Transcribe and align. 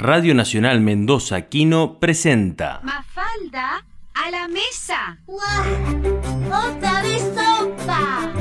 Radio 0.00 0.32
Nacional 0.32 0.80
Mendoza 0.80 1.48
Quino 1.48 1.98
presenta 1.98 2.78
Mafalda 2.84 3.84
a 4.14 4.30
la 4.30 4.46
mesa. 4.46 5.18
¡Otra 5.26 7.02
vez 7.02 7.20
sopa! 7.34 8.32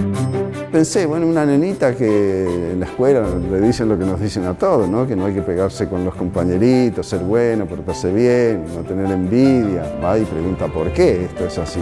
Pensé, 0.71 1.07
bueno, 1.07 1.25
una 1.25 1.47
nenita 1.47 1.97
que 1.97 2.73
en 2.73 2.79
la 2.79 2.85
escuela 2.85 3.28
le 3.28 3.59
dicen 3.59 3.89
lo 3.89 3.97
que 3.97 4.05
nos 4.05 4.21
dicen 4.21 4.46
a 4.46 4.54
todos, 4.54 4.88
¿no? 4.88 5.07
Que 5.07 5.15
no 5.15 5.25
hay 5.25 5.33
que 5.33 5.41
pegarse 5.41 5.89
con 5.89 6.05
los 6.05 6.13
compañeritos, 6.13 7.07
ser 7.07 7.21
bueno, 7.21 7.65
portarse 7.65 8.13
bien, 8.13 8.63
no 8.76 8.83
tener 8.83 9.10
envidia. 9.10 9.81
Va 9.99 10.19
y 10.19 10.26
pregunta 10.26 10.67
por 10.67 10.94
qué 10.94 11.26
esto 11.26 11.47
es 11.47 11.58
así. 11.58 11.79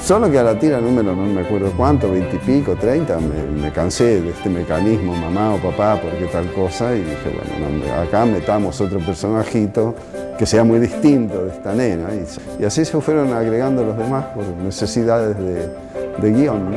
Solo 0.00 0.30
que 0.30 0.38
a 0.38 0.42
la 0.42 0.58
tira 0.58 0.80
número, 0.80 1.14
no 1.14 1.26
me 1.26 1.42
acuerdo 1.42 1.72
cuánto, 1.76 2.10
veintipico, 2.10 2.74
treinta, 2.74 3.18
me, 3.18 3.60
me, 3.60 3.72
cansé 3.72 4.20
de 4.20 4.30
este 4.30 4.50
mecanismo, 4.50 5.14
mamá 5.14 5.54
o 5.54 5.58
papá, 5.58 6.00
por 6.00 6.10
qué 6.18 6.26
tal 6.26 6.52
cosa, 6.52 6.94
y 6.94 7.02
dije, 7.02 7.30
bueno, 7.60 7.84
no, 7.86 8.02
acá 8.02 8.26
metamos 8.26 8.80
otro 8.80 8.98
personajito 8.98 9.94
que 10.38 10.44
sea 10.44 10.64
muy 10.64 10.80
distinto 10.80 11.44
de 11.44 11.50
esta 11.52 11.72
nena. 11.72 12.08
Y, 12.58 12.64
así 12.64 12.84
se 12.84 13.00
fueron 13.00 13.32
agregando 13.32 13.84
los 13.84 13.96
demás 13.96 14.24
por 14.34 14.44
necesidades 14.44 15.38
de, 15.38 15.68
de 16.18 16.32
guion. 16.32 16.74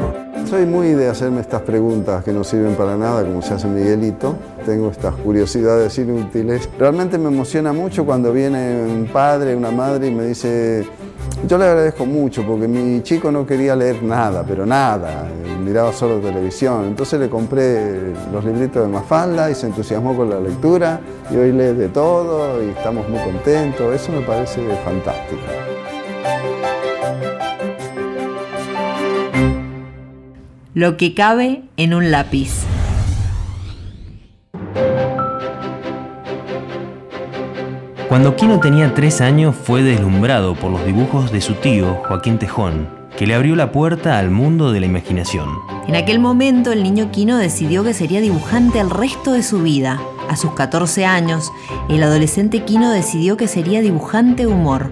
Soy 0.48 0.68
muy 0.68 0.90
de 0.90 1.10
hacerme 1.10 1.42
estas 1.42 1.64
preguntas 1.64 2.24
que 2.24 2.32
no 2.32 2.44
sirven 2.44 2.76
para 2.76 2.96
nada, 2.96 3.24
como 3.24 3.42
se 3.42 3.56
hace 3.56 3.68
Miguelito. 3.68 4.36
Tengo 4.66 4.92
estas 4.92 5.16
curiosidades 5.16 5.98
inútiles. 5.98 6.70
Realmente 6.78 7.18
me 7.18 7.30
emociona 7.30 7.74
mucho 7.74 8.06
cuando 8.06 8.32
viene 8.32 8.84
un 8.84 9.10
padre, 9.12 9.56
una 9.56 9.72
madre 9.72 10.08
y 10.08 10.12
me 10.12 10.28
dice, 10.28 10.86
yo 11.48 11.58
le 11.58 11.66
agradezco 11.66 12.06
mucho 12.06 12.44
porque 12.46 12.68
mi 12.68 13.04
chico 13.04 13.32
no 13.32 13.46
quería 13.46 13.76
leer 13.76 14.02
nada, 14.02 14.44
pero 14.48 14.66
nada, 14.66 15.28
miraba 15.64 15.94
solo 15.94 16.20
televisión. 16.20 16.86
Entonces 16.86 17.20
le 17.20 17.30
compré 17.30 18.14
los 18.32 18.44
libritos 18.44 18.84
de 18.84 18.92
Mafalda 18.92 19.50
y 19.52 19.56
se 19.56 19.68
entusiasmó 19.68 20.16
con 20.16 20.30
la 20.30 20.40
lectura 20.40 21.00
y 21.32 21.36
hoy 21.36 21.52
lee 21.52 21.74
de 21.74 21.90
todo 21.90 22.64
y 22.64 22.70
estamos 22.70 23.08
muy 23.10 23.20
contentos. 23.20 23.94
Eso 23.94 24.12
me 24.12 24.22
parece 24.22 24.62
fantástico. 24.84 25.42
Lo 30.74 30.98
que 30.98 31.14
cabe 31.14 31.64
en 31.78 31.94
un 31.94 32.12
lápiz. 32.12 32.65
Cuando 38.08 38.36
Quino 38.36 38.60
tenía 38.60 38.94
tres 38.94 39.20
años 39.20 39.56
fue 39.56 39.82
deslumbrado 39.82 40.54
por 40.54 40.70
los 40.70 40.86
dibujos 40.86 41.32
de 41.32 41.42
su 41.42 41.56
tío, 41.56 41.96
Joaquín 42.08 42.38
Tejón, 42.38 42.88
que 43.18 43.26
le 43.26 43.34
abrió 43.34 43.56
la 43.56 43.72
puerta 43.72 44.20
al 44.20 44.30
mundo 44.30 44.72
de 44.72 44.80
la 44.80 44.86
imaginación. 44.86 45.50
En 45.88 45.96
aquel 45.96 46.20
momento 46.20 46.72
el 46.72 46.84
niño 46.84 47.10
Quino 47.12 47.38
decidió 47.38 47.84
que 47.84 47.96
sería 47.96 48.22
dibujante 48.22 48.80
el 48.80 48.92
resto 48.92 49.32
de 49.32 49.42
su 49.42 49.64
vida. 49.64 50.00
A 50.30 50.36
sus 50.36 50.52
14 50.52 51.04
años, 51.04 51.52
el 51.90 52.04
adolescente 52.04 52.64
Quino 52.64 52.92
decidió 52.92 53.38
que 53.38 53.48
sería 53.48 53.82
dibujante 53.82 54.46
humor. 54.46 54.92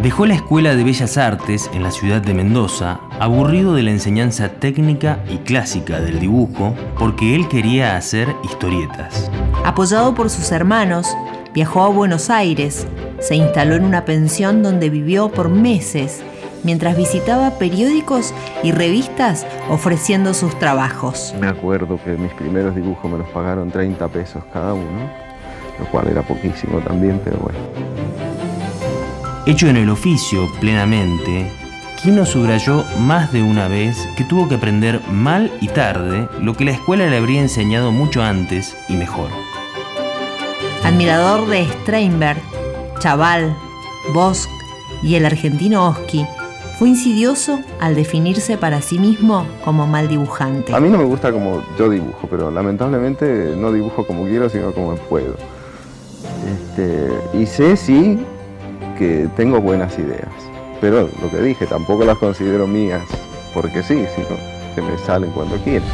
Dejó 0.00 0.24
la 0.26 0.34
Escuela 0.34 0.76
de 0.76 0.84
Bellas 0.84 1.18
Artes 1.18 1.68
en 1.74 1.82
la 1.82 1.90
ciudad 1.90 2.22
de 2.22 2.32
Mendoza, 2.32 3.00
aburrido 3.18 3.74
de 3.74 3.82
la 3.82 3.90
enseñanza 3.90 4.48
técnica 4.48 5.18
y 5.28 5.38
clásica 5.38 6.00
del 6.00 6.20
dibujo, 6.20 6.74
porque 6.96 7.34
él 7.34 7.48
quería 7.48 7.96
hacer 7.96 8.28
historietas. 8.44 9.30
Apoyado 9.64 10.14
por 10.14 10.30
sus 10.30 10.50
hermanos, 10.52 11.08
viajó 11.54 11.82
a 11.82 11.88
Buenos 11.88 12.30
Aires, 12.30 12.86
se 13.20 13.36
instaló 13.36 13.74
en 13.74 13.84
una 13.84 14.04
pensión 14.04 14.62
donde 14.62 14.90
vivió 14.90 15.30
por 15.30 15.48
meses, 15.48 16.22
mientras 16.64 16.96
visitaba 16.96 17.58
periódicos 17.58 18.32
y 18.62 18.72
revistas 18.72 19.46
ofreciendo 19.68 20.34
sus 20.34 20.58
trabajos. 20.58 21.34
Me 21.40 21.48
acuerdo 21.48 21.98
que 22.04 22.10
mis 22.16 22.32
primeros 22.34 22.74
dibujos 22.74 23.10
me 23.10 23.18
los 23.18 23.28
pagaron 23.28 23.70
30 23.70 24.08
pesos 24.08 24.42
cada 24.52 24.74
uno, 24.74 25.10
lo 25.78 25.86
cual 25.90 26.08
era 26.08 26.22
poquísimo 26.22 26.78
también, 26.80 27.20
pero 27.24 27.38
bueno. 27.38 27.58
Hecho 29.46 29.68
en 29.68 29.76
el 29.76 29.90
oficio 29.90 30.48
plenamente, 30.60 31.50
Quino 32.02 32.26
subrayó 32.26 32.84
más 32.98 33.32
de 33.32 33.42
una 33.42 33.68
vez 33.68 34.08
que 34.16 34.24
tuvo 34.24 34.48
que 34.48 34.56
aprender 34.56 35.00
mal 35.10 35.52
y 35.60 35.68
tarde 35.68 36.28
lo 36.40 36.54
que 36.54 36.64
la 36.64 36.72
escuela 36.72 37.06
le 37.06 37.16
habría 37.16 37.40
enseñado 37.40 37.92
mucho 37.92 38.22
antes 38.22 38.76
y 38.88 38.94
mejor. 38.94 39.30
Admirador 40.84 41.48
de 41.48 41.64
Steinberg, 41.82 42.40
Chaval, 42.98 43.56
Bosch 44.12 44.48
y 45.02 45.14
el 45.14 45.24
argentino 45.24 45.88
Oski, 45.88 46.26
fue 46.78 46.88
insidioso 46.88 47.60
al 47.80 47.94
definirse 47.94 48.56
para 48.56 48.82
sí 48.82 48.98
mismo 48.98 49.46
como 49.64 49.86
mal 49.86 50.08
dibujante. 50.08 50.74
A 50.74 50.80
mí 50.80 50.88
no 50.88 50.98
me 50.98 51.04
gusta 51.04 51.30
como 51.30 51.62
yo 51.78 51.88
dibujo, 51.88 52.26
pero 52.28 52.50
lamentablemente 52.50 53.54
no 53.56 53.70
dibujo 53.70 54.04
como 54.04 54.24
quiero, 54.24 54.48
sino 54.48 54.72
como 54.72 54.96
puedo. 54.96 55.36
Este, 56.52 57.08
y 57.32 57.46
sé 57.46 57.76
sí 57.76 58.18
que 58.98 59.28
tengo 59.36 59.60
buenas 59.60 59.96
ideas, 59.98 60.32
pero 60.80 61.08
lo 61.22 61.30
que 61.30 61.40
dije, 61.40 61.66
tampoco 61.66 62.04
las 62.04 62.18
considero 62.18 62.66
mías 62.66 63.02
porque 63.54 63.84
sí, 63.84 64.04
sino 64.16 64.36
que 64.74 64.82
me 64.82 64.98
salen 64.98 65.30
cuando 65.30 65.56
quiero. 65.58 65.84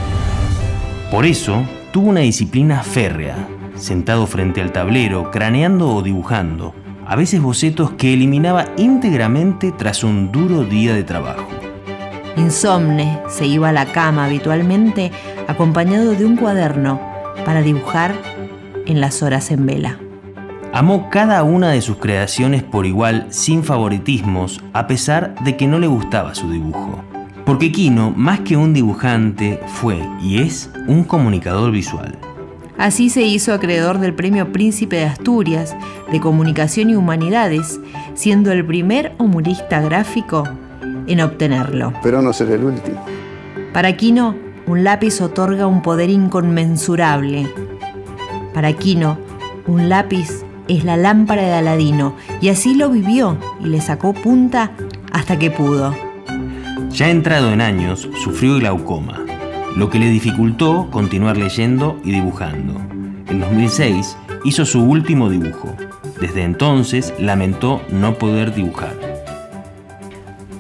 Por 1.11 1.27
eso, 1.27 1.63
tuvo 1.93 2.09
una 2.09 2.21
disciplina 2.21 2.83
férrea, 2.83 3.49
sentado 3.79 4.27
frente 4.27 4.61
al 4.61 4.73
tablero, 4.73 5.31
craneando 5.31 5.95
o 5.95 6.03
dibujando, 6.03 6.75
a 7.07 7.17
veces 7.17 7.41
bocetos 7.41 7.93
que 7.93 8.13
eliminaba 8.13 8.67
íntegramente 8.77 9.73
tras 9.73 10.05
un 10.05 10.31
duro 10.31 10.65
día 10.65 10.95
de 10.95 11.05
trabajo. 11.05 11.49
Insomne 12.37 13.21
se 13.29 13.47
iba 13.47 13.71
a 13.71 13.73
la 13.73 13.87
cama 13.87 14.27
habitualmente 14.27 15.11
acompañado 15.49 16.13
de 16.13 16.25
un 16.25 16.37
cuaderno 16.37 17.01
para 17.45 17.63
dibujar 17.63 18.15
en 18.87 19.01
las 19.01 19.23
horas 19.23 19.51
en 19.51 19.67
vela. 19.67 19.99
Amó 20.73 21.09
cada 21.11 21.43
una 21.43 21.71
de 21.71 21.81
sus 21.81 21.97
creaciones 21.97 22.63
por 22.63 22.85
igual, 22.85 23.27
sin 23.31 23.65
favoritismos, 23.65 24.63
a 24.75 24.87
pesar 24.87 25.35
de 25.43 25.57
que 25.57 25.67
no 25.67 25.79
le 25.79 25.87
gustaba 25.87 26.35
su 26.35 26.51
dibujo. 26.51 27.03
Porque 27.47 27.73
Quino, 27.73 28.13
más 28.15 28.41
que 28.41 28.59
un 28.59 28.75
dibujante, 28.75 29.59
fue 29.67 29.99
y 30.21 30.43
es 30.43 30.71
un 30.87 31.05
comunicador 31.05 31.73
visual. 31.73 32.19
Así 32.79 33.11
se 33.11 33.23
hizo 33.23 33.53
acreedor 33.53 33.99
del 33.99 34.15
Premio 34.15 34.53
Príncipe 34.53 34.97
de 34.97 35.05
Asturias 35.05 35.77
de 36.13 36.21
Comunicación 36.21 36.91
y 36.91 36.95
Humanidades, 36.95 37.81
siendo 38.15 38.53
el 38.53 38.65
primer 38.65 39.15
humorista 39.19 39.81
gráfico 39.81 40.45
en 41.09 41.21
obtenerlo. 41.21 41.93
Pero 42.05 42.23
no 42.23 42.33
ser 42.33 42.53
el 42.53 42.63
último. 42.63 43.05
Para 43.73 43.97
Quino, 43.97 44.37
un 44.67 44.85
lápiz 44.85 45.21
otorga 45.21 45.67
un 45.67 45.83
poder 45.83 46.09
inconmensurable. 46.09 47.49
Para 48.55 48.73
Quino, 48.73 49.19
un 49.67 49.89
lápiz 49.89 50.45
es 50.69 50.85
la 50.85 50.97
lámpara 50.97 51.43
de 51.43 51.55
Aladino, 51.55 52.15
y 52.41 52.51
así 52.51 52.75
lo 52.75 52.91
vivió 52.91 53.39
y 53.61 53.67
le 53.69 53.81
sacó 53.81 54.13
punta 54.13 54.71
hasta 55.13 55.39
que 55.39 55.51
pudo. 55.51 55.95
Ya 56.91 57.11
entrado 57.11 57.53
en 57.53 57.61
años, 57.61 58.09
sufrió 58.23 58.57
glaucoma, 58.57 59.25
lo 59.79 59.89
que 59.91 60.01
le 60.01 60.11
dificultó 60.11 60.89
continuar 60.91 61.37
leyendo 61.37 62.01
y 62.03 62.11
dibujando. 62.11 62.75
En 63.29 63.39
2006 63.39 64.17
hizo 64.45 64.65
su 64.65 64.83
último 64.83 65.31
dibujo. 65.31 65.73
Desde 66.21 66.43
entonces 66.43 67.15
lamentó 67.21 67.81
no 67.89 68.15
poder 68.15 68.53
dibujar. 68.53 68.97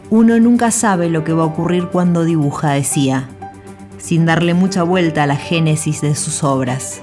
Uno 0.09 0.39
nunca 0.39 0.71
sabe 0.71 1.11
lo 1.11 1.25
que 1.25 1.33
va 1.33 1.43
a 1.43 1.47
ocurrir 1.47 1.89
cuando 1.89 2.25
dibuja, 2.25 2.71
decía, 2.71 3.29
sin 3.99 4.25
darle 4.25 4.55
mucha 4.55 4.85
vuelta 4.85 5.25
a 5.25 5.27
la 5.27 5.37
génesis 5.37 6.01
de 6.01 6.15
sus 6.15 6.45
obras. 6.45 7.03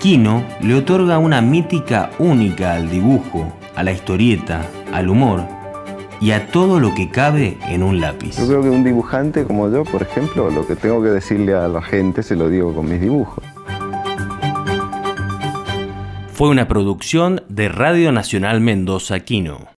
Quino 0.00 0.42
le 0.60 0.74
otorga 0.74 1.18
una 1.18 1.40
mítica 1.40 2.10
única 2.18 2.74
al 2.74 2.90
dibujo, 2.90 3.52
a 3.76 3.84
la 3.84 3.92
historieta, 3.92 4.66
al 4.92 5.08
humor 5.08 5.57
y 6.20 6.32
a 6.32 6.50
todo 6.50 6.80
lo 6.80 6.94
que 6.94 7.10
cabe 7.10 7.58
en 7.68 7.82
un 7.82 8.00
lápiz. 8.00 8.36
Yo 8.38 8.46
creo 8.46 8.62
que 8.62 8.70
un 8.70 8.84
dibujante 8.84 9.44
como 9.44 9.70
yo, 9.70 9.84
por 9.84 10.02
ejemplo, 10.02 10.50
lo 10.50 10.66
que 10.66 10.76
tengo 10.76 11.02
que 11.02 11.10
decirle 11.10 11.54
a 11.54 11.68
la 11.68 11.82
gente 11.82 12.22
se 12.22 12.36
lo 12.36 12.48
digo 12.48 12.74
con 12.74 12.88
mis 12.88 13.00
dibujos. 13.00 13.44
Fue 16.32 16.48
una 16.50 16.68
producción 16.68 17.42
de 17.48 17.68
Radio 17.68 18.12
Nacional 18.12 18.60
Mendoza 18.60 19.20
Quino. 19.20 19.77